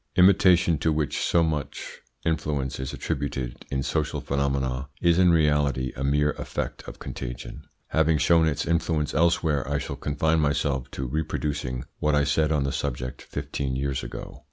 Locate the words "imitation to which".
0.15-1.21